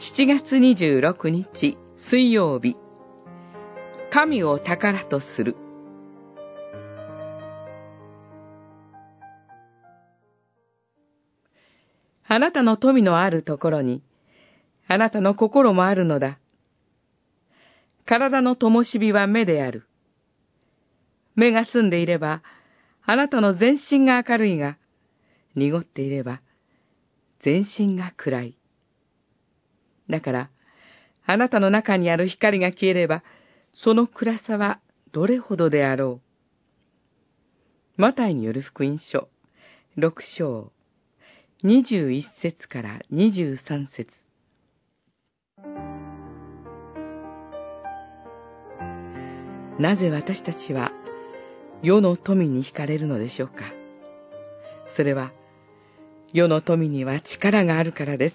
[0.00, 2.74] 7月26日水曜日
[4.10, 5.56] 神を宝とする
[12.26, 14.02] あなたの富のあるところに
[14.88, 16.38] あなたの心もあるのだ。
[18.06, 19.86] 体の灯火は目である。
[21.36, 22.42] 目が澄んでいれば、
[23.04, 24.78] あなたの全身が明るいが、
[25.54, 26.40] 濁っていれば、
[27.40, 28.59] 全身が暗い。
[30.10, 30.50] だから、
[31.24, 33.22] あなたの中にある光が消えれば、
[33.72, 34.80] その暗さは
[35.12, 36.20] どれほどであろ
[37.96, 38.00] う。
[38.00, 39.28] マタイによる福音書、
[39.96, 40.72] 六章、
[41.62, 44.10] 二十一節から二十三節。
[49.78, 50.92] なぜ私たちは
[51.82, 53.64] 世の富に惹かれるのでしょうか？
[54.96, 55.32] それは
[56.32, 58.34] 世の富には力があるからです。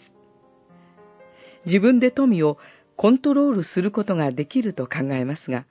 [1.66, 2.58] 自分で富を
[2.96, 5.66] コントロールすることができると考えますが、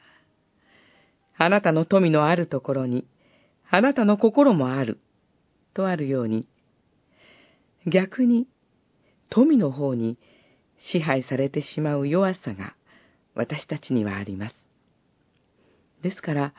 [1.36, 3.06] あなたの富のあるところに、
[3.70, 4.98] あなたの心もある、
[5.72, 6.46] とあるように、
[7.86, 8.46] 逆に
[9.30, 10.18] 富の方に
[10.78, 12.74] 支配されてしまう弱さが
[13.34, 14.56] 私たちにはあります。
[16.02, 16.54] ですから、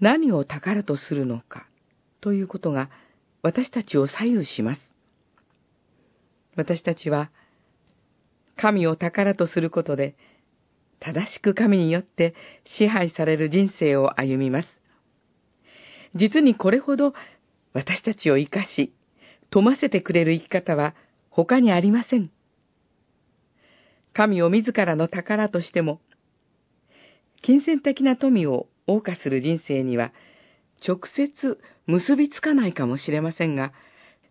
[0.00, 1.66] 何を宝とするのか
[2.20, 2.90] ということが
[3.42, 4.94] 私たちを左右します。
[6.54, 7.30] 私たちは
[8.56, 10.16] 神を宝とすることで
[10.98, 14.68] 正しく神によって支配される人生を歩みます。
[16.14, 17.12] 実にこれほど
[17.72, 18.94] 私たちを生かし、
[19.50, 20.94] 富ませてくれる生き方は
[21.28, 22.30] 他にありません。
[24.14, 26.00] 神を自らの宝としても、
[27.42, 30.12] 金銭的な富を謳歌する人生には、
[30.86, 33.74] 直接結びつかないかもしれませんが、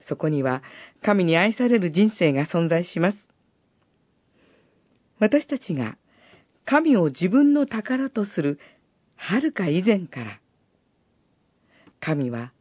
[0.01, 0.63] そこには
[1.03, 3.24] 神に愛される人生が存在します。
[5.19, 5.97] 私たちが
[6.65, 8.59] 神を自分の宝とする
[9.15, 10.39] はるか以前から、
[11.99, 12.51] 神は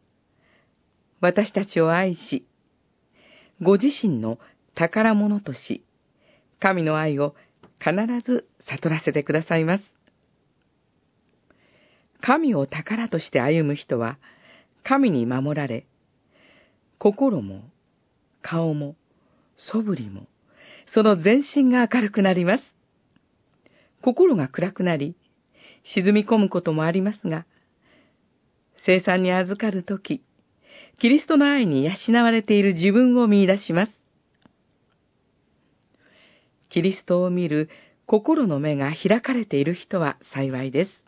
[1.21, 2.47] 私たちを愛し、
[3.63, 4.39] ご自身の
[4.75, 5.85] 宝物とし、
[6.61, 7.35] 神の愛を
[7.79, 7.95] 必
[8.25, 9.85] ず悟らせてくださいます。
[12.21, 14.19] 神を宝として歩む人は、
[14.83, 15.87] 神に守られ、
[16.99, 17.63] 心も、
[18.43, 18.97] 顔も、
[19.57, 20.27] 素振りも、
[20.87, 22.65] その全身が明るくなります。
[24.03, 25.17] 心が暗くなり、
[25.83, 27.47] 沈み込むこともありますが、
[28.85, 30.23] 生産に預かるとき、
[30.99, 33.93] キリストの愛に養われている自分を見出します。
[36.69, 37.71] キリストを見る
[38.07, 41.05] 心の目が開かれている人は幸いです。